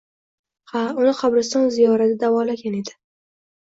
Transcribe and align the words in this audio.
Ha, 0.71 0.81
uni 1.03 1.13
qabriston 1.21 1.71
ziyorati 1.79 2.19
davolagan 2.27 2.83
edi. 2.85 3.01